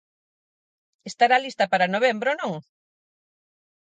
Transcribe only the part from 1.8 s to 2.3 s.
novembro,